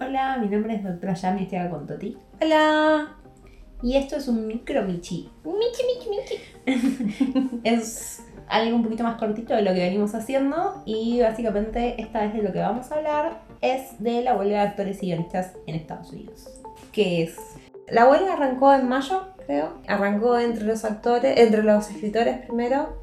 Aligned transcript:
Hola, 0.00 0.36
mi 0.36 0.46
nombre 0.46 0.76
es 0.76 0.84
Doctora 0.84 1.14
Yami, 1.14 1.42
estoy 1.42 1.58
acá 1.58 1.70
con 1.70 1.84
Toti. 1.84 2.16
Hola. 2.40 3.16
Y 3.82 3.96
esto 3.96 4.14
es 4.14 4.28
un 4.28 4.46
micro 4.46 4.84
Michi. 4.84 5.28
Michi, 5.42 5.82
Michi, 5.88 6.10
Michi. 6.70 7.60
es 7.64 8.22
algo 8.46 8.76
un 8.76 8.84
poquito 8.84 9.02
más 9.02 9.18
cortito 9.18 9.54
de 9.56 9.62
lo 9.62 9.74
que 9.74 9.80
venimos 9.80 10.14
haciendo 10.14 10.84
y 10.86 11.20
básicamente 11.20 12.00
esta 12.00 12.20
vez 12.20 12.32
de 12.32 12.42
lo 12.42 12.52
que 12.52 12.60
vamos 12.60 12.92
a 12.92 12.94
hablar 12.94 13.40
es 13.60 14.00
de 14.00 14.22
la 14.22 14.36
huelga 14.36 14.62
de 14.62 14.68
actores 14.68 15.02
y 15.02 15.06
guionistas 15.06 15.54
en 15.66 15.74
Estados 15.74 16.12
Unidos. 16.12 16.48
¿Qué 16.92 17.24
es? 17.24 17.36
La 17.88 18.08
huelga 18.08 18.34
arrancó 18.34 18.72
en 18.74 18.88
mayo, 18.88 19.30
creo. 19.46 19.78
Arrancó 19.88 20.38
entre 20.38 20.64
los 20.64 20.84
actores, 20.84 21.40
entre 21.40 21.64
los 21.64 21.90
escritores 21.90 22.46
primero, 22.46 23.02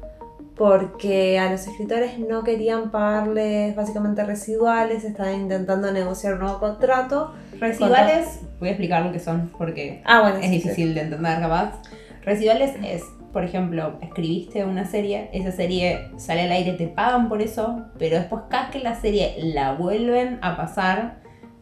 porque 0.56 1.38
a 1.38 1.50
los 1.50 1.66
escritores 1.66 2.18
no 2.18 2.42
querían 2.42 2.90
pagarles 2.90 3.76
básicamente 3.76 4.24
residuales, 4.24 5.04
estaban 5.04 5.42
intentando 5.42 5.92
negociar 5.92 6.34
un 6.34 6.40
nuevo 6.40 6.58
contrato. 6.58 7.34
Residuales, 7.60 8.40
voy 8.58 8.68
a 8.68 8.72
explicar 8.72 9.04
lo 9.04 9.12
que 9.12 9.20
son 9.20 9.52
porque 9.56 10.02
Ah, 10.04 10.22
bueno, 10.22 10.38
es 10.38 10.46
sí, 10.46 10.50
difícil 10.52 10.94
de 10.94 11.02
entender 11.02 11.40
capaz. 11.40 11.74
Residuales 12.22 12.74
es, 12.82 13.02
por 13.34 13.44
ejemplo, 13.44 13.98
escribiste 14.00 14.64
una 14.64 14.86
serie, 14.86 15.28
esa 15.34 15.52
serie 15.52 16.08
sale 16.16 16.42
al 16.42 16.52
aire, 16.52 16.72
te 16.72 16.88
pagan 16.88 17.28
por 17.28 17.42
eso, 17.42 17.84
pero 17.98 18.16
después 18.16 18.44
cada 18.48 18.70
que 18.70 18.80
la 18.80 18.94
serie 18.94 19.34
la 19.38 19.74
vuelven 19.74 20.38
a 20.40 20.56
pasar, 20.56 21.18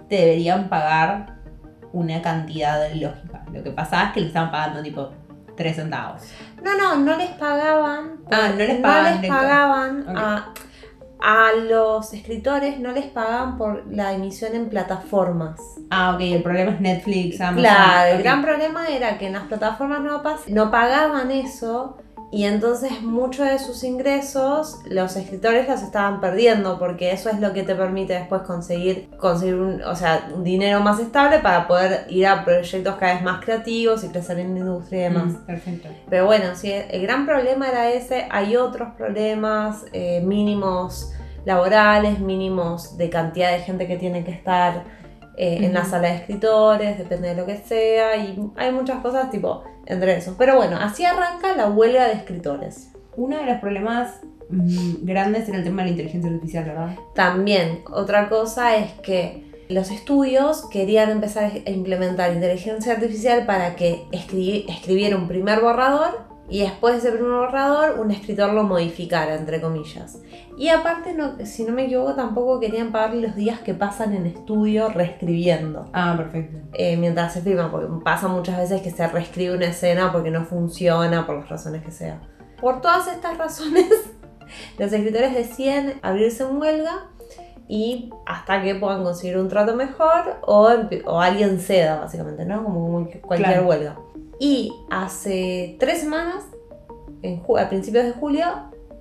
te 0.08 0.16
deberían 0.16 0.68
pagar 0.68 1.40
una 1.92 2.22
cantidad 2.22 2.92
lógica. 2.92 3.44
Lo 3.52 3.64
que 3.64 3.70
pasaba 3.72 4.04
es 4.08 4.12
que 4.12 4.20
le 4.20 4.26
estaban 4.28 4.52
pagando 4.52 4.82
tipo 4.82 5.10
3 5.56 5.76
centavos. 5.76 6.22
No, 6.62 6.76
no, 6.76 6.96
no 6.96 7.16
les 7.16 7.30
pagaban. 7.30 8.20
Ah, 8.30 8.48
no 8.50 8.56
les 8.56 8.80
pagaban 8.80 9.04
les 9.12 9.22
directo. 9.22 9.40
pagaban 9.40 10.04
a, 10.16 10.54
a 11.20 11.52
los 11.68 12.12
escritores, 12.12 12.78
no 12.78 12.92
les 12.92 13.06
pagaban 13.06 13.56
por 13.56 13.84
la 13.90 14.12
emisión 14.12 14.54
en 14.54 14.68
plataformas. 14.68 15.60
Ah, 15.90 16.12
ok, 16.14 16.20
el 16.20 16.42
problema 16.42 16.72
es 16.72 16.80
Netflix, 16.80 17.40
Amazon. 17.40 17.62
Claro, 17.62 18.16
el 18.16 18.22
gran 18.22 18.42
problema 18.42 18.88
era 18.88 19.18
que 19.18 19.26
en 19.26 19.34
las 19.34 19.44
plataformas 19.44 20.00
no, 20.00 20.22
no 20.48 20.70
pagaban 20.70 21.30
eso 21.30 21.98
y 22.34 22.46
entonces 22.46 23.00
muchos 23.00 23.48
de 23.48 23.60
sus 23.60 23.84
ingresos 23.84 24.80
los 24.86 25.14
escritores 25.14 25.68
los 25.68 25.82
estaban 25.82 26.20
perdiendo 26.20 26.80
porque 26.80 27.12
eso 27.12 27.30
es 27.30 27.38
lo 27.38 27.52
que 27.52 27.62
te 27.62 27.76
permite 27.76 28.14
después 28.14 28.42
conseguir, 28.42 29.08
conseguir 29.18 29.54
un, 29.54 29.80
o 29.82 29.94
sea, 29.94 30.30
un 30.34 30.42
dinero 30.42 30.80
más 30.80 30.98
estable 30.98 31.38
para 31.38 31.68
poder 31.68 32.06
ir 32.08 32.26
a 32.26 32.44
proyectos 32.44 32.96
cada 32.96 33.14
vez 33.14 33.22
más 33.22 33.40
creativos 33.44 34.02
y 34.02 34.08
crecer 34.08 34.40
en 34.40 34.54
la 34.54 34.58
industria 34.58 34.98
y 34.98 35.02
demás. 35.12 35.26
Mm, 35.26 35.46
perfecto. 35.46 35.88
Pero 36.10 36.26
bueno, 36.26 36.56
sí, 36.56 36.72
el 36.72 37.02
gran 37.02 37.24
problema 37.24 37.68
era 37.68 37.92
ese. 37.92 38.26
Hay 38.32 38.56
otros 38.56 38.88
problemas 38.96 39.84
eh, 39.92 40.20
mínimos 40.20 41.12
laborales, 41.44 42.18
mínimos 42.18 42.98
de 42.98 43.10
cantidad 43.10 43.52
de 43.52 43.60
gente 43.60 43.86
que 43.86 43.96
tiene 43.96 44.24
que 44.24 44.32
estar 44.32 44.82
eh, 45.36 45.58
en 45.60 45.72
la 45.72 45.84
sala 45.84 46.08
de 46.08 46.16
escritores, 46.16 46.98
depende 46.98 47.28
de 47.28 47.36
lo 47.36 47.46
que 47.46 47.58
sea. 47.58 48.16
Y 48.16 48.50
hay 48.56 48.72
muchas 48.72 48.98
cosas 49.02 49.30
tipo 49.30 49.62
entre 49.86 50.16
eso. 50.16 50.34
Pero 50.38 50.56
bueno, 50.56 50.76
así 50.80 51.04
arranca 51.04 51.56
la 51.56 51.68
huelga 51.68 52.06
de 52.06 52.14
escritores. 52.14 52.90
Uno 53.16 53.36
de 53.38 53.46
los 53.46 53.58
problemas 53.60 54.20
mm, 54.50 55.04
grandes 55.04 55.48
era 55.48 55.58
el 55.58 55.64
tema 55.64 55.82
de 55.82 55.86
la 55.86 55.90
inteligencia 55.92 56.30
artificial, 56.30 56.64
¿verdad? 56.64 56.96
También, 57.14 57.80
otra 57.92 58.28
cosa 58.28 58.76
es 58.76 58.92
que 59.02 59.44
los 59.68 59.90
estudios 59.90 60.66
querían 60.68 61.10
empezar 61.10 61.50
a 61.66 61.70
implementar 61.70 62.32
inteligencia 62.34 62.92
artificial 62.92 63.46
para 63.46 63.76
que 63.76 64.02
escribi- 64.12 64.66
escribiera 64.68 65.16
un 65.16 65.26
primer 65.28 65.60
borrador 65.60 66.33
y 66.54 66.60
después 66.60 66.92
de 66.94 66.98
ese 67.08 67.10
primer 67.18 67.32
borrador 67.36 67.98
un 67.98 68.12
escritor 68.12 68.52
lo 68.52 68.62
modificara, 68.62 69.34
entre 69.34 69.60
comillas. 69.60 70.20
Y 70.56 70.68
aparte, 70.68 71.12
no, 71.12 71.34
si 71.44 71.64
no 71.64 71.72
me 71.72 71.86
equivoco, 71.86 72.14
tampoco 72.14 72.60
querían 72.60 72.92
pagar 72.92 73.14
los 73.14 73.34
días 73.34 73.58
que 73.58 73.74
pasan 73.74 74.14
en 74.14 74.26
estudio 74.26 74.88
reescribiendo. 74.88 75.86
Ah, 75.92 76.14
perfecto. 76.16 76.58
eh, 76.74 76.96
mientras 76.96 77.32
se 77.32 77.40
filma, 77.40 77.72
porque 77.72 77.88
pasa 78.04 78.28
muchas 78.28 78.58
veces 78.58 78.82
que 78.82 78.92
se 78.92 79.04
reescribe 79.08 79.56
una 79.56 79.66
escena 79.66 80.12
porque 80.12 80.30
no 80.30 80.44
funciona, 80.44 81.26
por 81.26 81.36
las 81.40 81.48
razones 81.48 81.82
que 81.82 81.90
sea. 81.90 82.20
Por 82.60 82.80
todas 82.80 83.08
estas 83.08 83.36
razones, 83.36 83.86
los 84.78 84.92
escritores 84.92 85.34
deciden 85.34 85.98
abrirse 86.02 86.44
en 86.44 86.56
huelga 86.58 87.08
y 87.66 88.10
hasta 88.26 88.62
que 88.62 88.76
puedan 88.76 89.02
conseguir 89.02 89.38
un 89.38 89.48
trato 89.48 89.74
mejor 89.74 90.36
o, 90.46 90.68
o 91.06 91.20
alguien 91.20 91.58
ceda, 91.58 91.98
básicamente, 91.98 92.44
¿no? 92.44 92.62
Como 92.62 93.08
cualquier 93.22 93.50
Claro. 93.54 93.66
huelga. 93.66 93.96
Y 94.38 94.72
hace 94.90 95.76
tres 95.78 96.00
semanas, 96.00 96.44
en 97.24 97.42
a 97.58 97.68
principios 97.68 98.04
de 98.04 98.12
julio, 98.12 98.44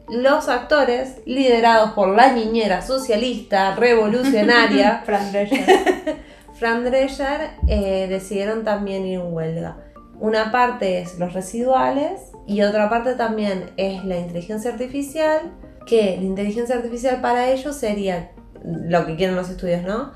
los 0.10 0.48
actores, 0.50 1.22
liderados 1.26 1.92
por 1.92 2.10
la 2.16 2.32
niñera 2.32 2.82
socialista 2.82 3.76
revolucionaria, 3.76 5.02
Fran 5.06 5.32
Drescher. 5.32 5.66
Fran 6.54 6.84
Drescher 6.84 7.52
eh, 7.68 8.08
decidieron 8.10 8.64
también 8.64 9.06
ir 9.06 9.20
en 9.20 9.34
huelga. 9.34 9.78
Una 10.20 10.52
parte 10.52 11.02
es 11.02 11.20
los 11.20 11.34
residuales 11.34 12.22
y 12.48 12.62
otra 12.62 12.90
parte 12.90 13.16
también 13.16 13.72
es 13.76 14.06
la 14.06 14.18
inteligencia 14.18 14.72
artificial, 14.72 15.52
que 15.86 16.16
la 16.18 16.24
inteligencia 16.24 16.76
artificial 16.76 17.20
para 17.20 17.50
ellos 17.50 17.76
sería 17.76 18.32
lo 18.64 19.06
que 19.06 19.16
quieren 19.18 19.36
los 19.36 19.50
estudios, 19.50 19.84
¿no? 19.84 20.14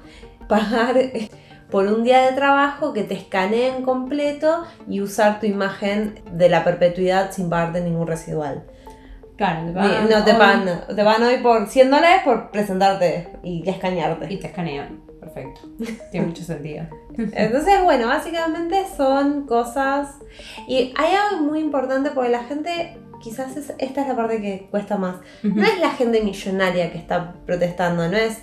Pagar 0.47 0.97
eh, 0.97 1.29
por 1.71 1.85
un 1.87 2.03
día 2.03 2.21
de 2.25 2.33
trabajo 2.33 2.93
que 2.93 3.03
te 3.03 3.13
escaneen 3.13 3.83
completo 3.83 4.63
y 4.87 5.01
usar 5.01 5.39
tu 5.39 5.45
imagen 5.45 6.21
de 6.31 6.49
la 6.49 6.63
perpetuidad 6.63 7.31
sin 7.31 7.49
pagarte 7.49 7.81
ningún 7.81 8.07
residual. 8.07 8.63
Claro, 9.35 9.67
te 9.67 9.73
pagan 9.73 10.09
no 10.09 10.23
te 10.23 10.31
hoy 10.31 10.37
pagan, 10.37 10.65
nada. 10.65 10.87
te 10.87 11.03
pagan 11.03 11.23
hoy 11.23 11.37
por 11.37 11.67
100 11.67 11.91
dólares 11.91 12.21
por 12.25 12.49
presentarte 12.51 13.29
y 13.43 13.67
escanearte. 13.69 14.33
Y 14.33 14.37
te 14.37 14.47
escanean. 14.47 15.01
Perfecto. 15.19 15.61
Tiene 16.11 16.25
mucho 16.27 16.43
sentido. 16.43 16.85
Entonces, 17.17 17.83
bueno, 17.83 18.07
básicamente 18.07 18.83
son 18.95 19.45
cosas. 19.45 20.15
Y 20.67 20.93
hay 20.97 21.13
algo 21.15 21.43
muy 21.43 21.59
importante 21.59 22.09
porque 22.11 22.29
la 22.29 22.45
gente, 22.45 22.97
quizás 23.21 23.55
es- 23.57 23.73
esta 23.77 24.01
es 24.01 24.07
la 24.07 24.15
parte 24.15 24.41
que 24.41 24.67
cuesta 24.71 24.97
más. 24.97 25.17
No 25.43 25.63
es 25.63 25.79
la 25.81 25.91
gente 25.91 26.21
millonaria 26.21 26.91
que 26.91 26.97
está 26.97 27.33
protestando, 27.45 28.07
no 28.07 28.17
es 28.17 28.39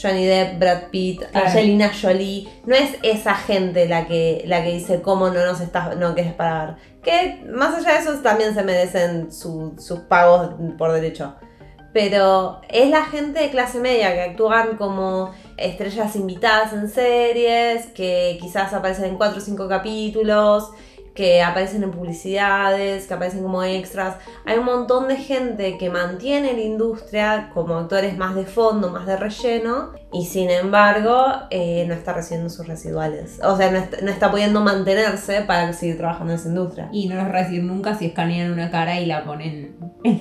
Johnny 0.00 0.26
Depp, 0.26 0.58
Brad 0.58 0.82
Pitt, 0.90 1.22
Claro. 1.30 1.46
Angelina 1.46 1.90
Jolie, 2.00 2.48
no 2.66 2.74
es 2.74 2.90
esa 3.02 3.34
gente 3.34 3.88
la 3.88 4.06
que, 4.06 4.42
la 4.46 4.62
que 4.62 4.72
dice 4.74 5.00
cómo 5.00 5.28
no 5.30 5.44
nos 5.46 5.60
estás, 5.60 5.96
no 5.96 6.14
quieres 6.14 6.34
pagar. 6.34 6.76
Que 7.02 7.44
más 7.50 7.74
allá 7.74 7.94
de 7.94 7.98
eso 8.00 8.14
también 8.20 8.54
se 8.54 8.62
merecen 8.62 9.32
su- 9.32 9.74
sus 9.78 10.00
pagos 10.00 10.50
por 10.76 10.92
derecho. 10.92 11.34
Pero 11.92 12.60
es 12.68 12.90
la 12.90 13.06
gente 13.06 13.40
de 13.40 13.48
clase 13.50 13.78
media 13.78 14.12
que 14.12 14.20
actúan 14.20 14.76
como 14.76 15.30
estrellas 15.56 16.14
invitadas 16.14 16.74
en 16.74 16.90
series, 16.90 17.86
que 17.86 18.36
quizás 18.38 18.74
aparecen 18.74 19.06
en 19.06 19.16
4 19.16 19.38
o 19.38 19.40
5 19.40 19.66
capítulos, 19.66 20.72
que 21.16 21.42
aparecen 21.42 21.82
en 21.82 21.90
publicidades, 21.90 23.06
que 23.06 23.14
aparecen 23.14 23.42
como 23.42 23.62
extras. 23.64 24.16
Hay 24.44 24.58
un 24.58 24.66
montón 24.66 25.08
de 25.08 25.16
gente 25.16 25.78
que 25.78 25.90
mantiene 25.90 26.52
la 26.52 26.60
industria 26.60 27.50
como 27.54 27.74
actores 27.74 28.16
más 28.16 28.34
de 28.34 28.44
fondo, 28.44 28.90
más 28.90 29.06
de 29.06 29.16
relleno, 29.16 29.92
y 30.12 30.26
sin 30.26 30.50
embargo 30.50 31.26
eh, 31.50 31.84
no 31.88 31.94
está 31.94 32.12
recibiendo 32.12 32.50
sus 32.50 32.68
residuales. 32.68 33.40
O 33.42 33.56
sea, 33.56 33.70
no 33.70 33.78
está, 33.78 33.96
no 34.02 34.10
está 34.10 34.30
pudiendo 34.30 34.60
mantenerse 34.60 35.40
para 35.40 35.72
seguir 35.72 35.96
trabajando 35.96 36.34
en 36.34 36.38
esa 36.38 36.48
industria. 36.48 36.88
Y 36.92 37.08
no 37.08 37.16
los 37.16 37.32
decir 37.32 37.62
nunca 37.62 37.94
si 37.94 38.06
escanean 38.06 38.52
una 38.52 38.70
cara 38.70 39.00
y 39.00 39.06
la 39.06 39.24
ponen 39.24 39.76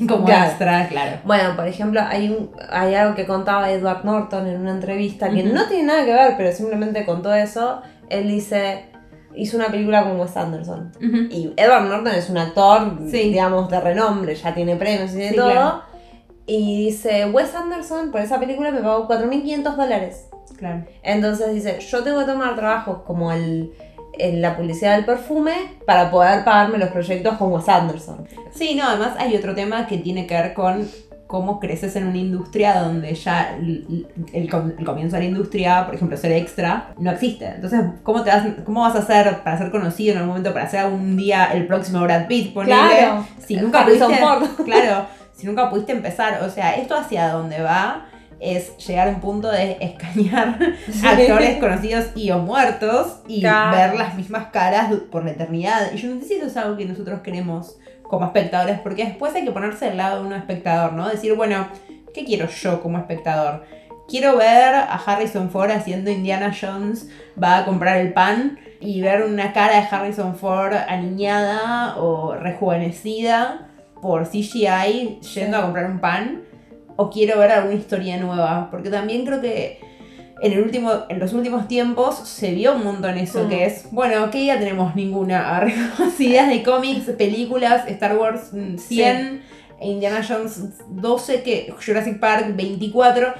como 0.07 0.25
Claro. 0.25 0.45
extra, 0.49 0.87
claro. 0.87 1.19
Bueno, 1.25 1.55
por 1.55 1.67
ejemplo, 1.67 2.01
hay, 2.07 2.29
un, 2.29 2.51
hay 2.69 2.95
algo 2.95 3.15
que 3.15 3.25
contaba 3.25 3.69
Edward 3.71 4.05
Norton 4.05 4.47
en 4.47 4.61
una 4.61 4.71
entrevista 4.71 5.29
que 5.29 5.43
no 5.43 5.67
tiene 5.67 5.83
nada 5.83 6.05
que 6.05 6.13
ver, 6.13 6.33
pero 6.37 6.51
simplemente 6.53 7.05
contó 7.05 7.33
eso. 7.33 7.81
Él 8.09 8.27
dice, 8.27 8.85
hizo 9.37 9.57
una 9.57 9.67
película 9.67 10.03
con 10.03 10.19
Wes 10.19 10.35
Anderson. 10.37 10.91
Y 11.31 11.51
Edward 11.57 11.83
Norton 11.89 12.13
es 12.13 12.29
un 12.29 12.37
actor, 12.37 12.99
Sí. 13.09 13.29
digamos, 13.29 13.69
de 13.69 13.79
renombre, 13.81 14.35
ya 14.35 14.53
tiene 14.53 14.75
premios 14.75 15.13
y 15.13 15.17
de 15.17 15.29
Sí, 15.29 15.35
todo. 15.35 15.51
claro. 15.51 15.81
Y 16.47 16.85
dice, 16.85 17.25
Wes 17.31 17.55
Anderson 17.55 18.11
por 18.11 18.21
esa 18.21 18.39
película 18.39 18.71
me 18.71 18.81
pagó 18.81 19.07
4.500 19.07 19.75
dólares. 19.75 20.27
Claro. 20.57 20.85
Entonces 21.03 21.53
dice, 21.53 21.79
yo 21.79 22.03
tengo 22.03 22.19
que 22.19 22.25
tomar 22.25 22.55
trabajos 22.55 22.99
como 23.05 23.31
el, 23.31 23.73
en 24.17 24.41
la 24.41 24.55
publicidad 24.55 24.95
del 24.95 25.05
perfume 25.05 25.53
para 25.85 26.09
poder 26.11 26.45
pagarme 26.45 26.77
los 26.77 26.89
proyectos 26.89 27.35
con 27.37 27.51
Wes 27.51 27.67
Anderson. 27.67 28.27
Sí, 28.53 28.75
no, 28.75 28.87
además 28.87 29.15
hay 29.17 29.35
otro 29.35 29.53
tema 29.55 29.87
que 29.87 29.97
tiene 29.97 30.27
que 30.27 30.35
ver 30.35 30.53
con 30.53 30.87
cómo 31.27 31.59
creces 31.59 31.95
en 31.95 32.07
una 32.07 32.17
industria 32.17 32.79
donde 32.81 33.13
ya 33.15 33.55
el, 33.57 34.07
el 34.31 34.49
com- 34.49 34.73
el 34.77 34.85
comienzo 34.85 35.15
de 35.15 35.23
la 35.23 35.27
industria, 35.29 35.85
por 35.85 35.95
ejemplo, 35.95 36.15
ser 36.17 36.31
extra, 36.33 36.89
no 36.99 37.11
existe. 37.11 37.45
Entonces, 37.47 37.81
¿cómo, 38.03 38.23
te 38.23 38.29
vas, 38.29 38.45
¿cómo 38.65 38.81
vas 38.81 38.95
a 38.95 38.99
hacer 38.99 39.41
para 39.43 39.57
ser 39.57 39.71
conocido 39.71 40.11
en 40.13 40.17
algún 40.19 40.29
momento, 40.35 40.53
para 40.53 40.69
ser 40.69 40.81
algún 40.81 41.17
día 41.17 41.45
el 41.53 41.65
próximo 41.67 42.01
Brad 42.01 42.27
Pitt, 42.27 42.53
ponele, 42.53 42.75
Claro. 42.75 43.25
si 43.45 43.55
nunca 43.55 43.81
Harrison 43.81 44.07
pudiste, 44.11 44.25
Ford. 44.25 44.43
Claro, 44.65 45.05
si 45.33 45.47
nunca 45.47 45.69
pudiste 45.69 45.91
empezar. 45.93 46.43
O 46.43 46.49
sea, 46.49 46.75
esto 46.75 46.95
hacia 46.95 47.29
dónde 47.29 47.61
va 47.61 48.05
es 48.45 48.75
llegar 48.77 49.07
a 49.07 49.11
un 49.11 49.19
punto 49.21 49.49
de 49.49 49.77
escanear 49.81 50.59
actores 51.03 51.57
conocidos 51.57 52.05
y 52.15 52.31
o 52.31 52.39
muertos 52.39 53.19
y 53.27 53.41
Claro. 53.41 53.75
ver 53.75 53.95
las 53.99 54.15
mismas 54.15 54.47
caras 54.47 54.91
por 55.11 55.25
la 55.25 55.31
eternidad. 55.31 55.91
Y 55.93 55.97
yo 55.97 56.09
no 56.13 56.21
sé 56.21 56.27
si 56.27 56.33
eso 56.35 56.47
es 56.47 56.57
algo 56.57 56.77
que 56.77 56.85
nosotros 56.85 57.21
queremos 57.21 57.77
como 58.03 58.25
espectadores, 58.25 58.79
porque 58.79 59.05
después 59.05 59.33
hay 59.35 59.43
que 59.45 59.51
ponerse 59.51 59.85
del 59.85 59.97
lado 59.97 60.21
de 60.21 60.27
un 60.27 60.33
espectador, 60.33 60.93
¿no? 60.93 61.09
Decir, 61.09 61.33
bueno, 61.35 61.67
¿qué 62.13 62.23
quiero 62.23 62.47
yo 62.47 62.81
como 62.81 62.97
espectador? 62.97 63.63
quiero 64.07 64.37
ver 64.37 64.75
a 64.75 64.93
Harrison 65.03 65.49
Ford 65.49 65.71
haciendo 65.71 66.11
Indiana 66.11 66.53
Jones, 66.59 67.09
va 67.41 67.57
a 67.57 67.65
comprar 67.65 67.97
el 67.97 68.13
pan 68.13 68.59
y 68.79 69.01
ver 69.01 69.23
una 69.23 69.51
cara 69.51 69.81
de 69.81 69.87
Harrison 69.89 70.35
Ford 70.35 70.75
aniñada 70.87 71.97
o 71.97 72.35
rejuvenecida 72.35 73.67
por 74.01 74.27
CGI 74.29 75.19
yendo 75.33 75.57
a 75.57 75.61
comprar 75.63 75.89
un 75.89 75.99
pan. 75.99 76.43
O 76.97 77.09
quiero 77.09 77.39
ver 77.39 77.51
alguna 77.51 77.75
historia 77.75 78.17
nueva. 78.17 78.69
Porque 78.71 78.89
también 78.89 79.25
creo 79.25 79.41
que 79.41 79.79
en, 80.41 80.51
el 80.53 80.61
último, 80.61 80.91
en 81.09 81.19
los 81.19 81.33
últimos 81.33 81.67
tiempos 81.67 82.15
se 82.15 82.51
vio 82.53 82.75
un 82.75 82.83
montón 82.83 83.17
eso, 83.17 83.45
Mm. 83.45 83.49
que 83.49 83.65
es, 83.65 83.87
bueno, 83.91 84.29
que 84.31 84.45
ya 84.45 84.59
tenemos 84.59 84.95
ninguna. 84.95 85.65
Ideas 86.19 86.49
de 86.49 86.63
cómics, 86.63 87.09
películas, 87.17 87.87
Star 87.87 88.17
Wars 88.17 88.49
mm, 88.51 88.77
100, 88.77 89.41
Indiana 89.81 90.21
Jones 90.27 90.61
12, 90.89 91.43
que 91.43 91.73
Jurassic 91.85 92.19
Park 92.19 92.55
24. 92.55 93.33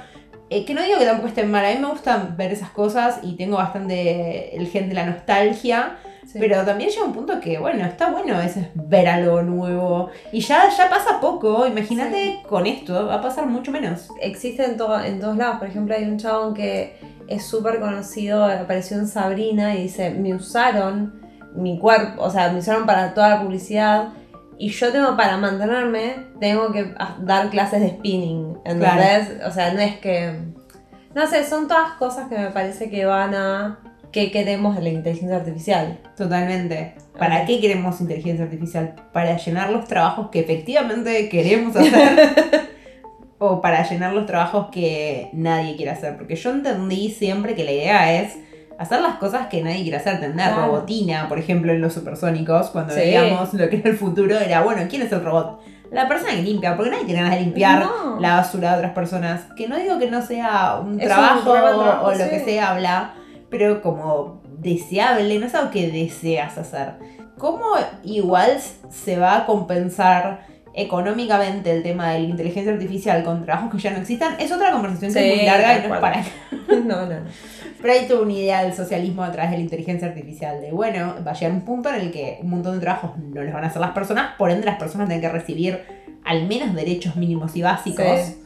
eh, 0.48 0.64
que 0.64 0.74
no 0.74 0.82
digo 0.82 0.98
que 0.98 1.04
tampoco 1.06 1.26
estén 1.28 1.50
mal, 1.50 1.64
a 1.64 1.70
mí 1.74 1.78
me 1.80 1.88
gusta 1.88 2.34
ver 2.36 2.52
esas 2.52 2.70
cosas 2.70 3.18
y 3.24 3.32
tengo 3.36 3.56
bastante 3.56 4.56
el 4.56 4.68
gen 4.68 4.88
de 4.88 4.94
la 4.94 5.04
nostalgia, 5.06 5.96
Sí. 6.26 6.38
pero 6.40 6.64
también 6.64 6.90
llega 6.90 7.04
un 7.04 7.12
punto 7.12 7.38
que, 7.40 7.58
bueno, 7.58 7.84
está 7.84 8.10
bueno 8.10 8.36
veces 8.38 8.66
ver 8.74 9.06
algo 9.08 9.42
nuevo. 9.42 10.10
Y 10.32 10.40
ya, 10.40 10.68
ya 10.76 10.90
pasa 10.90 11.20
poco, 11.20 11.66
imagínate 11.66 12.40
con 12.48 12.66
esto, 12.66 13.06
va 13.06 13.14
a 13.14 13.20
pasar 13.22 13.46
mucho 13.46 13.70
menos. 13.70 14.08
existe 14.20 14.64
en, 14.64 14.76
to- 14.76 15.00
en 15.04 15.20
todos 15.20 15.36
lados. 15.36 15.58
Por 15.58 15.68
ejemplo, 15.68 15.94
hay 15.94 16.04
un 16.04 16.18
chabón 16.18 16.52
que 16.52 16.98
es 17.28 17.44
súper 17.46 17.78
conocido, 17.80 18.44
apareció 18.44 18.96
en 18.98 19.06
Sabrina 19.06 19.74
y 19.76 19.82
dice, 19.84 20.10
me 20.10 20.34
usaron 20.34 21.20
mi 21.54 21.78
cuerpo, 21.78 22.22
o 22.22 22.30
sea, 22.30 22.50
me 22.52 22.58
usaron 22.58 22.86
para 22.86 23.14
toda 23.14 23.30
la 23.30 23.42
publicidad 23.42 24.08
y 24.58 24.70
yo 24.70 24.90
tengo 24.92 25.16
para 25.16 25.36
mantenerme, 25.36 26.26
tengo 26.40 26.72
que 26.72 26.94
dar 27.20 27.50
clases 27.50 27.80
de 27.80 27.90
spinning, 27.90 28.58
¿entendés? 28.64 29.44
O 29.46 29.50
sea, 29.52 29.72
no 29.72 29.80
es 29.80 29.96
que... 29.98 30.38
No 31.14 31.26
sé, 31.26 31.44
son 31.44 31.66
todas 31.66 31.92
cosas 31.98 32.28
que 32.28 32.36
me 32.36 32.50
parece 32.50 32.90
que 32.90 33.06
van 33.06 33.34
a... 33.34 33.78
¿Qué 34.16 34.30
queremos 34.30 34.74
de 34.76 34.80
la 34.80 34.88
inteligencia 34.88 35.36
artificial? 35.36 35.98
Totalmente. 36.16 36.94
¿Para 37.18 37.44
qué 37.44 37.60
queremos 37.60 38.00
inteligencia 38.00 38.46
artificial? 38.46 38.94
¿Para 39.12 39.36
llenar 39.36 39.68
los 39.68 39.84
trabajos 39.86 40.30
que 40.30 40.40
efectivamente 40.40 41.28
queremos 41.28 41.76
hacer? 41.76 42.70
¿O 43.38 43.60
para 43.60 43.86
llenar 43.86 44.14
los 44.14 44.24
trabajos 44.24 44.68
que 44.72 45.28
nadie 45.34 45.76
quiere 45.76 45.90
hacer? 45.90 46.16
Porque 46.16 46.34
yo 46.34 46.48
entendí 46.50 47.10
siempre 47.10 47.54
que 47.54 47.64
la 47.64 47.72
idea 47.72 48.22
es 48.22 48.38
hacer 48.78 49.02
las 49.02 49.16
cosas 49.16 49.48
que 49.48 49.62
nadie 49.62 49.82
quiere 49.82 49.98
hacer. 49.98 50.18
Tener 50.18 50.32
Claro. 50.34 50.62
robotina, 50.64 51.28
por 51.28 51.38
ejemplo, 51.38 51.70
en 51.74 51.82
los 51.82 51.92
supersónicos, 51.92 52.70
cuando 52.70 52.94
Sí. 52.94 53.00
veíamos 53.00 53.52
lo 53.52 53.68
que 53.68 53.76
era 53.76 53.90
el 53.90 53.98
futuro, 53.98 54.38
era, 54.38 54.62
bueno, 54.62 54.80
¿quién 54.88 55.02
es 55.02 55.12
el 55.12 55.22
robot? 55.22 55.60
La 55.90 56.08
persona 56.08 56.30
que 56.30 56.40
limpia, 56.42 56.74
porque 56.74 56.90
nadie 56.90 57.04
tiene 57.04 57.20
ganas 57.20 57.36
de 57.38 57.44
limpiar 57.44 57.80
No. 57.84 58.18
la 58.18 58.36
basura 58.36 58.70
de 58.72 58.76
otras 58.78 58.92
personas. 58.94 59.42
Que 59.58 59.68
no 59.68 59.76
digo 59.76 59.98
que 59.98 60.10
no 60.10 60.22
sea 60.22 60.80
un 60.82 60.98
Es 60.98 61.06
trabajo 61.06 61.50
o 61.52 62.12
lo 62.12 62.24
sí. 62.24 62.30
que 62.30 62.40
sea, 62.40 62.72
bla, 62.78 63.12
pero 63.50 63.82
como 63.82 64.42
deseable, 64.58 65.38
no 65.38 65.46
es 65.46 65.54
algo 65.54 65.70
que 65.70 65.90
deseas 65.90 66.58
hacer. 66.58 66.94
¿Cómo 67.38 67.64
igual 68.02 68.58
se 68.90 69.18
va 69.18 69.38
a 69.38 69.46
compensar 69.46 70.46
económicamente 70.74 71.70
el 71.70 71.82
tema 71.82 72.10
de 72.12 72.20
la 72.20 72.28
inteligencia 72.28 72.72
artificial 72.72 73.24
con 73.24 73.44
trabajos 73.44 73.70
que 73.70 73.78
ya 73.78 73.90
no 73.90 73.98
existan? 73.98 74.40
Es 74.40 74.50
otra 74.52 74.72
conversación 74.72 75.12
que 75.12 75.18
es 75.18 75.32
Sí, 75.32 75.38
muy 75.38 75.46
larga 75.46 75.78
y 75.78 75.88
no 75.88 75.94
es 75.94 76.00
para 76.00 76.24
no, 76.68 76.80
no, 76.80 77.06
no. 77.06 77.16
Pero 77.80 77.92
hay 77.92 78.06
toda 78.06 78.22
una 78.22 78.32
idea 78.32 78.62
del 78.64 78.74
socialismo 78.74 79.22
a 79.22 79.30
través 79.30 79.50
de 79.50 79.58
la 79.58 79.62
inteligencia 79.62 80.08
artificial. 80.08 80.60
De 80.60 80.72
bueno, 80.72 81.16
va 81.26 81.32
a 81.32 81.34
llegar 81.34 81.52
un 81.52 81.62
punto 81.62 81.90
en 81.90 81.96
el 81.96 82.10
que 82.10 82.38
un 82.42 82.50
montón 82.50 82.74
de 82.74 82.80
trabajos 82.80 83.12
no 83.18 83.42
los 83.42 83.52
van 83.52 83.64
a 83.64 83.66
hacer 83.66 83.80
las 83.80 83.92
personas, 83.92 84.34
por 84.38 84.50
ende 84.50 84.64
las 84.64 84.78
personas 84.78 85.08
tienen 85.08 85.20
que 85.20 85.28
recibir 85.28 85.80
al 86.24 86.46
menos 86.46 86.74
derechos 86.74 87.16
mínimos 87.16 87.54
y 87.54 87.62
básicos. 87.62 88.20
Sí. 88.20 88.45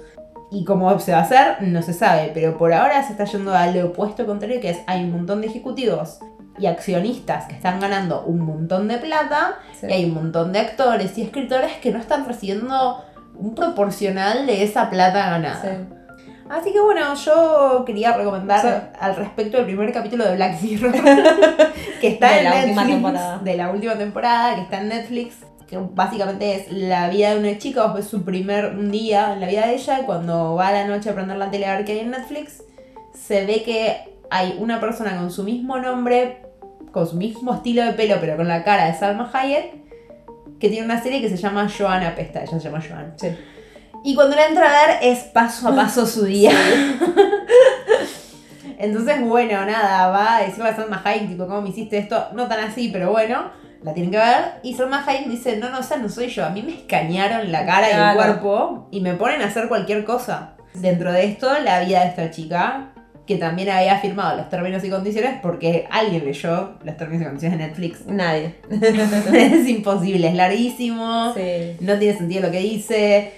Y 0.53 0.65
cómo 0.65 0.99
se 0.99 1.13
va 1.13 1.19
a 1.19 1.23
hacer, 1.23 1.63
no 1.63 1.81
se 1.83 1.93
sabe. 1.93 2.31
Pero 2.35 2.59
por 2.59 2.73
ahora 2.73 3.03
se 3.05 3.13
está 3.13 3.25
yendo 3.25 3.55
al 3.55 3.81
opuesto 3.83 4.27
contrario, 4.27 4.61
que 4.61 4.71
es 4.71 4.79
hay 4.87 5.05
un 5.05 5.13
montón 5.13 5.41
de 5.41 5.47
ejecutivos 5.47 6.19
y 6.59 6.67
accionistas 6.67 7.47
que 7.47 7.55
están 7.55 7.79
ganando 7.81 8.23
un 8.25 8.41
montón 8.41 8.89
de 8.89 8.99
plata 8.99 9.55
Sí. 9.81 9.87
y 9.89 9.93
hay 9.93 10.05
un 10.07 10.15
montón 10.15 10.53
de 10.53 10.59
actores 10.59 11.17
y 11.17 11.23
escritores 11.23 11.73
que 11.81 11.91
no 11.93 11.99
están 11.99 12.27
recibiendo 12.27 13.03
un 13.35 13.55
proporcional 13.55 14.47
de 14.47 14.65
esa 14.65 14.91
plata 14.91 15.31
ganada. 15.31 15.63
Sí. 15.63 15.69
Así 16.51 16.73
que 16.73 16.81
bueno, 16.81 17.15
yo 17.15 17.85
quería 17.87 18.13
recomendar 18.17 18.61
Sí. 18.61 18.69
al 19.01 19.15
respecto 19.15 19.57
el 19.59 19.67
primer 19.67 19.93
capítulo 19.93 20.25
de 20.25 20.35
Black 20.35 20.61
Mirror, 20.61 20.93
que 22.01 22.09
está 22.09 22.31
De 22.31 22.39
en 22.39 22.45
la 22.45 22.51
Netflix, 22.51 22.69
última 22.79 22.87
temporada. 22.87 23.39
de 23.39 23.57
la 23.57 23.71
última 23.71 23.95
temporada, 23.95 24.55
que 24.57 24.61
está 24.63 24.81
en 24.81 24.89
Netflix, 24.89 25.37
que 25.71 25.79
básicamente 25.79 26.57
es 26.57 26.73
la 26.73 27.09
vida 27.11 27.33
de 27.33 27.39
una 27.39 27.57
chica, 27.57 27.87
ves 27.93 28.09
su 28.09 28.25
primer 28.25 28.77
día 28.91 29.35
en 29.35 29.41
la 29.41 29.47
vida 29.47 29.69
de 29.69 29.75
ella, 29.75 30.05
cuando 30.05 30.57
va 30.57 30.69
a 30.69 30.73
la 30.73 30.89
noche 30.89 31.11
a 31.11 31.15
prender 31.15 31.37
la 31.37 31.49
tele 31.49 31.67
a 31.67 31.77
ver 31.77 31.85
qué 31.85 31.93
hay 31.93 32.01
en 32.01 32.11
Netflix, 32.11 32.65
se 33.15 33.47
ve 33.47 33.63
que 33.63 33.99
hay 34.31 34.57
una 34.59 34.81
persona 34.81 35.17
con 35.17 35.31
su 35.31 35.45
mismo 35.45 35.79
nombre, 35.79 36.43
con 36.91 37.07
su 37.07 37.15
mismo 37.15 37.55
estilo 37.55 37.85
de 37.85 37.93
pelo, 37.93 38.17
pero 38.21 38.37
con 38.37 38.49
la 38.49 38.65
cara 38.65 38.87
de 38.87 38.99
Salma 38.99 39.31
Hayek, 39.33 39.75
que 40.59 40.69
tiene 40.69 40.85
una 40.85 41.01
serie 41.01 41.21
que 41.21 41.29
se 41.29 41.37
llama 41.37 41.69
Joanna 41.69 42.17
Pesta, 42.17 42.43
ella 42.43 42.59
se 42.59 42.69
llama 42.69 42.83
Joan. 42.87 43.15
Sí. 43.17 43.29
Y 44.03 44.17
cuando 44.17 44.35
la 44.35 44.47
entra 44.47 44.67
a 44.67 44.87
ver 44.87 44.99
es 45.03 45.21
paso 45.21 45.69
a 45.69 45.77
paso 45.77 46.05
su 46.05 46.25
día. 46.25 46.51
Entonces, 48.79 49.25
bueno, 49.25 49.65
nada, 49.67 50.09
va 50.09 50.39
a 50.39 50.43
decirle 50.43 50.71
a 50.71 50.75
Salma 50.75 51.01
Hayek, 51.05 51.29
tipo, 51.29 51.47
¿cómo 51.47 51.63
me 51.63 51.69
hiciste 51.69 51.99
esto? 51.99 52.27
No 52.33 52.49
tan 52.49 52.59
así, 52.59 52.91
pero 52.93 53.13
bueno, 53.13 53.53
la 53.83 53.95
tienen 53.95 54.11
que 54.11 54.19
ver. 54.19 54.61
Y 54.63 54.75
Salma 54.75 55.05
Hayek 55.07 55.29
dice, 55.29 55.57
no, 55.57 55.71
no, 55.71 55.81
esa 55.81 55.97
no 55.97 56.09
soy 56.09 56.29
yo. 56.29 56.45
A 56.45 56.51
mí 56.51 56.63
me 56.63 56.75
escanearon 56.75 57.51
la 57.51 57.65
cara 57.65 57.89
y 57.91 58.11
el 58.11 58.15
cuerpo 58.17 58.89
y 58.91 59.01
me 59.01 59.15
ponen 59.15 59.43
a 59.43 59.47
hacer 59.47 59.69
cualquier 59.69 60.05
cosa. 60.05 60.55
Dentro 60.75 61.13
de 61.13 61.25
esto, 61.25 61.49
la 61.65 61.81
vida 61.81 62.01
de 62.01 62.09
esta 62.09 62.31
chica, 62.31 62.93
que 63.27 63.37
también 63.37 63.71
había 63.71 63.99
firmado 63.99 64.37
los 64.37 64.49
términos 64.49 64.85
y 64.85 64.91
condiciones 64.91 65.39
porque 65.43 65.87
alguien 65.91 66.25
leyó 66.25 66.75
los 66.83 66.97
términos 66.97 67.23
y 67.23 67.25
condiciones 67.27 67.59
de 67.59 67.67
Netflix. 67.67 68.07
Nadie. 68.07 68.57
es 69.33 69.69
imposible, 69.69 70.29
es 70.29 70.35
larguísimo 70.35 71.33
Sí. 71.35 71.77
no 71.81 71.99
tiene 71.99 72.17
sentido 72.17 72.43
lo 72.43 72.51
que 72.51 72.61
dice. 72.61 73.33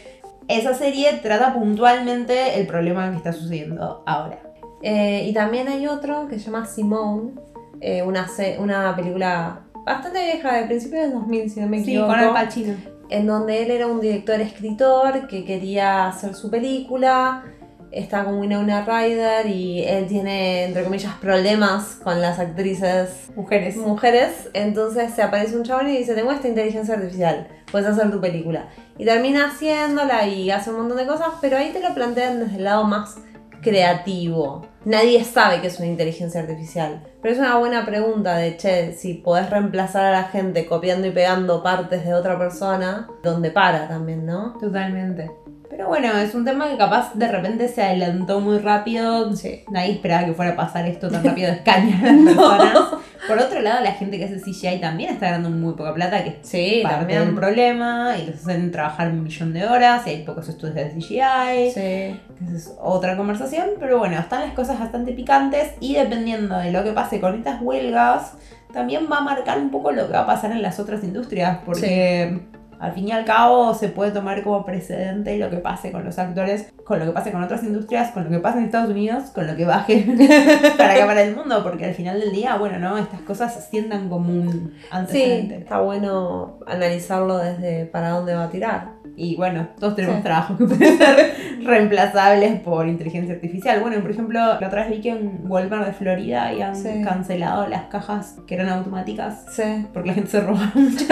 Esa 0.49 0.75
serie 0.75 1.13
trata 1.23 1.55
puntualmente 1.55 2.59
el 2.59 2.67
problema 2.67 3.11
que 3.11 3.17
está 3.17 3.33
sucediendo 3.33 4.03
ahora. 4.07 4.39
Eh, 4.83 5.27
y 5.29 5.33
también 5.33 5.69
hay 5.69 5.87
otro 5.87 6.27
que 6.27 6.39
se 6.39 6.47
llama 6.47 6.67
Simone, 6.67 7.33
eh, 7.81 8.03
una, 8.03 8.27
una 8.59 8.97
película 8.97 9.61
bastante 9.85 10.23
vieja, 10.25 10.55
de 10.57 10.67
principios 10.67 11.03
del 11.03 11.13
2000, 11.13 11.51
si 11.51 11.61
no 11.61 11.69
me 11.69 11.79
Sí, 11.79 11.91
equivoco. 11.93 12.09
con 12.13 12.19
Al 12.21 12.33
Pacino. 12.33 12.75
en 13.11 13.27
donde 13.27 13.63
él 13.63 13.71
era 13.71 13.87
un 13.87 14.01
director-escritor 14.01 15.27
que 15.29 15.45
quería 15.45 16.07
hacer 16.09 16.35
su 16.35 16.51
película. 16.51 17.45
Está 17.91 18.25
con 18.25 18.39
Winona 18.39 18.87
Ryder 18.87 19.45
y 19.47 19.83
él 19.85 20.07
tiene, 20.07 20.65
entre 20.65 20.83
comillas, 20.85 21.13
problemas 21.17 21.97
con 22.03 22.23
las 22.23 22.39
actrices 22.39 23.31
Mujeres. 23.37 23.77
mujeres. 23.77 24.49
Entonces 24.55 25.13
se 25.13 25.21
aparece 25.21 25.57
un 25.59 25.63
chabón 25.65 25.89
y 25.91 25.99
dice: 25.99 26.15
Tengo 26.15 26.31
esta 26.33 26.49
inteligencia 26.49 26.95
artificial, 26.95 27.49
puedes 27.71 27.87
hacer 27.87 28.11
tu 28.11 28.19
película. 28.19 28.69
Y 28.97 29.05
termina 29.05 29.49
haciéndola 29.49 30.27
y 30.27 30.51
hace 30.51 30.71
un 30.71 30.77
montón 30.79 30.97
de 30.97 31.07
cosas, 31.07 31.29
pero 31.43 31.59
ahí 31.59 31.69
te 31.75 31.81
lo 31.81 31.93
plantean 31.93 32.41
desde 32.41 32.57
el 32.57 32.65
lado 32.65 32.85
más 32.85 33.17
creativo. 33.61 34.67
Nadie 34.85 35.23
sabe 35.25 35.61
que 35.61 35.69
es 35.69 35.79
una 35.79 35.89
inteligencia 35.89 36.41
artificial. 36.41 37.03
Pero 37.21 37.35
es 37.35 37.41
una 37.41 37.57
buena 37.59 37.87
pregunta 37.87 38.37
de, 38.37 38.57
che, 38.57 38.93
si 38.95 39.15
podés 39.15 39.49
reemplazar 39.49 40.07
a 40.07 40.11
la 40.11 40.25
gente 40.25 40.67
copiando 40.67 41.07
y 41.07 41.13
pegando 41.13 41.63
partes 41.63 42.05
de 42.05 42.15
otra 42.15 42.37
persona, 42.37 43.09
¿dónde 43.23 43.51
para 43.53 43.87
también, 43.87 44.27
no? 44.27 44.55
Totalmente. 44.59 45.31
Pero 45.71 45.89
bueno, 45.89 46.09
es 46.19 46.35
un 46.35 46.45
tema 46.45 46.69
que 46.69 46.77
capaz 46.77 47.15
de 47.15 47.29
repente 47.29 47.69
se 47.69 47.83
adelantó 47.83 48.41
muy 48.41 48.59
rápido. 48.59 49.35
Sí. 49.35 49.65
Nadie 49.71 49.93
esperaba 49.93 50.27
que 50.27 50.35
fuera 50.35 50.53
a 50.53 50.57
pasar 50.57 50.87
esto 50.87 51.09
tan 51.09 51.25
rápido 51.25 51.51
de 51.51 51.57
escanear 51.59 52.05
a 52.05 52.13
las 52.13 52.35
personas. 52.35 52.79
Por 53.27 53.39
otro 53.39 53.61
lado, 53.61 53.83
la 53.83 53.93
gente 53.93 54.19
que 54.19 54.25
hace 54.25 54.41
CGI 54.41 54.81
también 54.81 55.11
está 55.11 55.31
ganando 55.31 55.51
muy 55.51 55.75
poca 55.75 55.95
plata, 55.95 56.25
que 56.25 56.39
Sí, 56.43 56.81
parte 56.83 57.19
del 57.19 57.35
problema. 57.35 58.17
Y 58.19 58.27
los 58.27 58.37
hacen 58.37 58.71
trabajar 58.71 59.09
un 59.11 59.23
millón 59.23 59.53
de 59.53 59.65
horas 59.67 60.07
y 60.07 60.11
hay 60.11 60.23
pocos 60.25 60.49
estudios 60.49 60.75
de 60.75 60.91
CGI. 60.91 61.71
Sí. 61.71 61.81
que 61.81 62.45
esa 62.45 62.57
es 62.57 62.73
otra 62.81 63.17
conversación, 63.17 63.71
pero 63.79 63.99
bueno, 63.99 64.19
están 64.19 64.43
las 64.43 64.55
cosas 64.55 64.79
bastante 64.79 65.13
picantes 65.13 65.73
y 65.81 65.95
dependiendo 65.95 66.59
de 66.59 66.73
lo 66.73 66.83
que 66.83 66.93
pase 66.93 67.21
con 67.21 67.35
estas 67.35 67.63
huelgas, 67.63 68.33
también 68.73 69.07
va 69.11 69.19
a 69.19 69.23
marcar 69.23 69.59
un 69.59 69.71
poco 69.71 69.93
lo 69.93 70.07
que 70.07 70.13
va 70.13 70.21
a 70.21 70.27
pasar 70.27 70.51
en 70.53 70.63
las 70.63 70.81
otras 70.81 71.05
industrias, 71.05 71.59
porque 71.65 72.41
al 72.83 72.93
fin 72.93 73.09
y 73.09 73.13
al 73.13 73.25
cabo 73.25 73.73
se 73.75 73.89
puede 73.89 74.11
tomar 74.11 74.43
como 74.43 74.65
precedente 74.67 75.39
lo 75.39 75.49
que 75.51 75.59
pase 75.59 75.93
con 75.93 76.05
los 76.05 76.19
actores, 76.19 76.73
con 76.85 76.99
lo 76.99 77.05
que 77.07 77.13
pase 77.13 77.31
con 77.31 77.43
otras 77.43 77.63
industrias, 77.63 78.11
con 78.11 78.25
lo 78.25 78.31
que 78.31 78.39
pase 78.41 78.59
en 78.59 78.65
Estados 78.65 78.91
Unidos, 78.91 79.31
con 79.31 79.47
lo 79.47 79.55
que 79.57 79.65
baje 79.65 80.05
para 80.77 80.95
acá 80.95 81.07
para 81.07 81.23
el 81.23 81.37
mundo, 81.37 81.63
porque 81.63 81.85
al 81.87 81.95
final 81.95 82.19
del 82.21 82.33
día, 82.33 82.57
bueno, 82.57 82.79
¿no? 82.79 82.99
Estas 82.99 83.21
cosas 83.21 83.55
se 83.55 83.63
sientan 83.71 84.09
como 84.09 84.33
un 84.33 84.73
Sí, 84.81 84.87
antecedente. 84.91 85.57
está 85.59 85.79
bueno 85.81 86.59
analizarlo 86.67 87.39
desde 87.39 87.87
para 87.87 88.11
dónde 88.11 88.35
va 88.35 88.45
a 88.45 88.51
tirar. 88.51 89.01
Y 89.15 89.37
bueno, 89.37 89.69
todos 89.79 89.95
tenemos 89.95 90.17
Sí. 90.17 90.23
trabajos 90.23 90.57
que 90.59 90.65
pueden 90.65 90.99
ser 90.99 91.35
reemplazables 91.65 92.61
por 92.61 92.89
inteligencia 92.89 93.35
artificial. 93.35 93.81
Bueno, 93.81 94.01
por 94.01 94.11
ejemplo, 94.11 94.39
la 94.59 94.67
otra 94.67 94.83
vez 94.83 94.91
vi 94.91 95.01
que 95.03 95.11
en 95.11 95.43
Walmart 95.49 95.87
de 95.87 95.93
Florida 95.93 96.49
habían 96.49 96.75
Sí. 96.75 97.03
cancelado 97.05 97.67
las 97.69 97.83
cajas 97.85 98.37
que 98.47 98.55
eran 98.55 98.71
automáticas 98.71 99.45
Sí. 99.53 99.87
porque 99.93 100.09
la 100.09 100.15
gente 100.15 100.31
se 100.31 100.41
robaba 100.41 100.71
muchas 100.75 101.07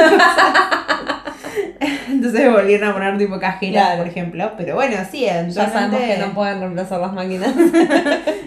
Entonces 2.09 2.53
volvieron 2.53 2.91
a 2.91 2.93
poner 2.93 3.17
tipo 3.19 3.39
cajeras, 3.39 3.83
Claro. 3.85 3.99
por 4.03 4.07
ejemplo. 4.09 4.53
Pero 4.57 4.75
bueno, 4.75 4.97
sí, 5.11 5.21
Ya 5.23 5.33
sabemos 5.51 5.57
eventualmente. 5.57 6.15
que 6.15 6.19
no 6.27 6.35
pueden 6.35 6.61
reemplazar 6.61 7.01
las 7.01 7.13
máquinas. 7.13 7.55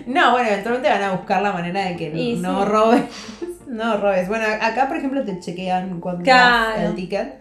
No, 0.05 0.31
bueno, 0.33 0.49
eventualmente 0.49 0.89
van 0.89 1.01
a 1.01 1.11
buscar 1.13 1.41
la 1.41 1.53
manera 1.53 1.85
de 1.85 1.95
que 1.95 2.09
Y 2.13 2.35
no 2.35 2.63
sí. 2.65 2.69
robes. 2.69 3.01
No 3.67 3.97
robes. 3.97 4.27
Bueno, 4.27 4.45
acá, 4.61 4.87
por 4.89 4.97
ejemplo, 4.97 5.23
te 5.23 5.39
chequean 5.39 5.99
cuando 6.01 6.23
Claro. 6.23 6.81
el 6.81 6.95
ticket. 6.95 7.35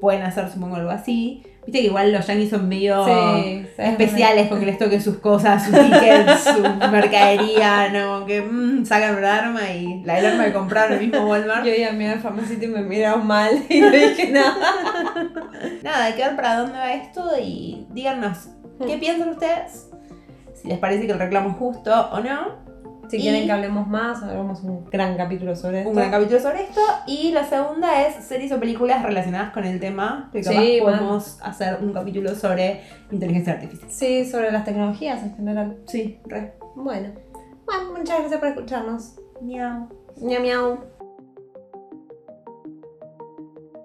Pueden 0.00 0.22
hacer, 0.22 0.50
supongo, 0.50 0.76
algo 0.76 0.90
así. 0.90 1.42
Viste 1.66 1.80
que 1.80 1.86
igual 1.86 2.12
los 2.12 2.24
yankees 2.24 2.50
son 2.50 2.68
medio 2.68 3.04
Sí, 3.04 3.66
especiales 3.76 4.46
porque 4.46 4.66
les 4.66 4.78
toquen 4.78 5.02
sus 5.02 5.18
cosas, 5.18 5.64
sus 5.64 5.74
tickets, 5.74 6.44
su 6.44 6.62
mercadería, 6.62 7.88
¿no? 7.88 8.24
Que 8.24 8.40
mm, 8.40 8.86
sacan 8.86 9.16
una 9.16 9.36
arma 9.36 9.68
y 9.72 10.00
la 10.04 10.20
el 10.20 10.26
arma 10.26 10.44
que 10.44 10.52
compraron 10.52 10.92
en 10.92 10.98
el 11.00 11.08
mismo 11.08 11.28
Walmart. 11.28 11.64
Yo 11.66 11.74
iba 11.74 11.88
a 11.88 11.92
mirar 11.92 12.20
Pharmacity 12.20 12.66
y 12.66 12.68
me 12.68 12.82
miraron 12.82 13.26
mal 13.26 13.64
y 13.68 13.80
no 13.80 13.90
dije 13.90 14.30
nada. 14.30 14.54
Nada, 15.82 16.04
hay 16.04 16.12
que 16.12 16.22
ver 16.22 16.36
para 16.36 16.60
dónde 16.60 16.78
va 16.78 16.92
esto 16.92 17.32
y 17.42 17.84
díganos 17.90 18.48
qué 18.86 18.96
piensan 18.98 19.30
ustedes. 19.30 19.90
Si 20.54 20.68
les 20.68 20.78
parece 20.78 21.06
que 21.06 21.12
el 21.12 21.18
reclamo 21.18 21.50
es 21.50 21.56
justo 21.56 22.10
o 22.12 22.20
no. 22.20 22.65
Si 23.08 23.16
Y- 23.18 23.20
quieren 23.22 23.46
que 23.46 23.52
hablemos 23.52 23.86
más, 23.86 24.22
hagamos 24.22 24.62
un 24.62 24.84
gran 24.86 25.16
capítulo 25.16 25.54
sobre 25.54 25.78
esto. 25.78 25.90
un 25.90 25.96
gran 25.96 26.10
capítulo 26.10 26.40
sobre 26.40 26.62
esto. 26.64 26.80
Y 27.06 27.30
la 27.32 27.44
segunda 27.44 28.06
es 28.06 28.24
series 28.24 28.50
o 28.52 28.58
películas 28.60 29.02
relacionadas 29.02 29.52
con 29.52 29.64
el 29.64 29.78
tema. 29.80 30.28
Que 30.32 30.40
capaz 30.42 30.60
Sí, 30.60 30.78
podemos 30.82 31.38
hacer 31.42 31.78
un 31.82 31.92
capítulo 31.92 32.34
sobre 32.34 32.80
inteligencia 33.10 33.52
artificial. 33.54 33.90
Sí, 33.90 34.24
sobre 34.24 34.50
las 34.50 34.64
tecnologías 34.64 35.22
en 35.22 35.36
general. 35.36 35.76
Sí, 35.86 36.18
re. 36.26 36.54
Bueno. 36.74 37.08
Bueno, 37.66 37.98
muchas 37.98 38.18
gracias 38.20 38.38
por 38.40 38.48
escucharnos. 38.48 39.14
Miau. 39.42 39.88
Miau 40.20 40.40
miau. 40.42 40.95